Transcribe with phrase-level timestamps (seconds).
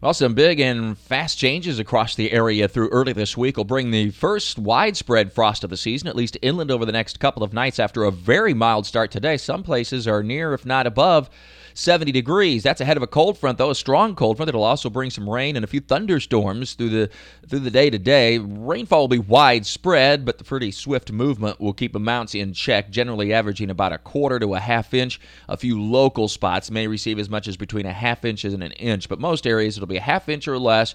[0.00, 3.90] Well, some big and fast changes across the area through early this week will bring
[3.90, 7.52] the first widespread frost of the season, at least inland over the next couple of
[7.52, 9.36] nights after a very mild start today.
[9.36, 11.28] Some places are near, if not above,
[11.78, 12.64] 70 degrees.
[12.64, 15.28] That's ahead of a cold front, though, a strong cold front that'll also bring some
[15.28, 17.10] rain and a few thunderstorms through the
[17.48, 18.38] through the day today.
[18.38, 23.32] Rainfall will be widespread, but the pretty swift movement will keep amounts in check, generally
[23.32, 25.20] averaging about a quarter to a half inch.
[25.48, 28.72] A few local spots may receive as much as between a half inch and an
[28.72, 30.94] inch, but most areas it'll be a half inch or less.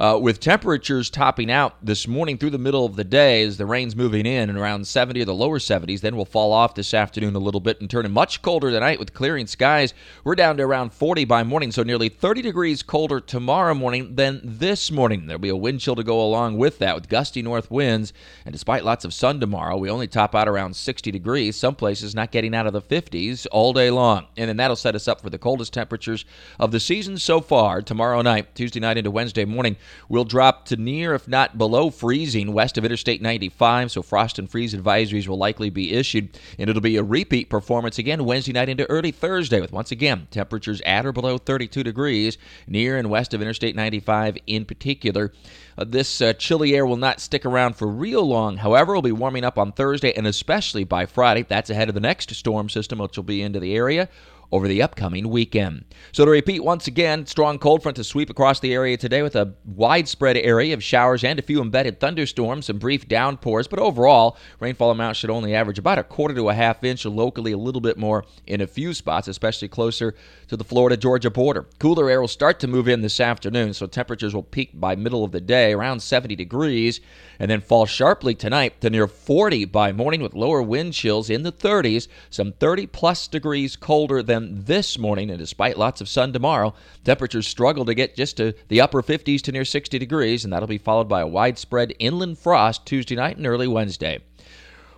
[0.00, 3.66] Uh, with temperatures topping out this morning through the middle of the day as the
[3.66, 6.00] rain's moving in and around 70 or the lower 70s.
[6.00, 9.12] Then we'll fall off this afternoon a little bit and turn much colder tonight with
[9.12, 9.92] clearing skies.
[10.24, 14.40] We're down to around 40 by morning, so nearly 30 degrees colder tomorrow morning than
[14.42, 15.26] this morning.
[15.26, 18.14] There'll be a wind chill to go along with that with gusty north winds.
[18.46, 21.56] And despite lots of sun tomorrow, we only top out around 60 degrees.
[21.56, 24.28] Some places not getting out of the 50s all day long.
[24.38, 26.24] And then that'll set us up for the coldest temperatures
[26.58, 29.76] of the season so far tomorrow night, Tuesday night into Wednesday morning
[30.08, 33.92] will drop to near, if not below, freezing west of Interstate 95.
[33.92, 37.98] So frost and freeze advisories will likely be issued, and it'll be a repeat performance
[37.98, 42.38] again Wednesday night into early Thursday, with once again temperatures at or below 32 degrees
[42.66, 45.32] near and west of Interstate 95 in particular.
[45.78, 48.58] Uh, this uh, chilly air will not stick around for real long.
[48.58, 51.44] However, it'll be warming up on Thursday and especially by Friday.
[51.48, 54.08] That's ahead of the next storm system, which will be into the area
[54.52, 55.84] over the upcoming weekend.
[56.12, 59.36] So, to repeat once again, strong cold front to sweep across the area today with
[59.36, 64.36] a widespread area of showers and a few embedded thunderstorms, some brief downpours, but overall,
[64.58, 67.80] rainfall amounts should only average about a quarter to a half inch, locally a little
[67.80, 70.14] bit more in a few spots, especially closer
[70.48, 71.66] to the Florida Georgia border.
[71.78, 75.24] Cooler air will start to move in this afternoon, so temperatures will peak by middle
[75.24, 77.00] of the day around 70 degrees
[77.38, 81.42] and then fall sharply tonight to near 40 by morning with lower wind chills in
[81.42, 86.32] the 30s, some 30 plus degrees colder than this morning, and despite lots of sun
[86.32, 86.74] tomorrow,
[87.04, 90.68] temperatures struggle to get just to the upper 50s to near 60 degrees, and that'll
[90.68, 94.20] be followed by a widespread inland frost Tuesday night and early Wednesday.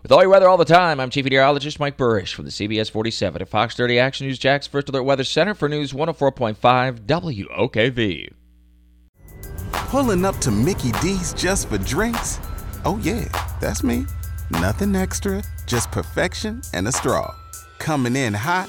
[0.03, 2.91] With all your weather all the time, I'm Chief Meteorologist Mike Buresh from the CBS
[2.91, 8.33] 47 at Fox 30 Action News Jax First Alert Weather Center for News 104.5 WOKV.
[9.73, 12.41] Pulling up to Mickey D's just for drinks?
[12.85, 13.29] Oh, yeah,
[13.61, 14.07] that's me.
[14.51, 17.35] Nothing extra, just perfection and a straw.
[17.79, 18.69] Coming in hot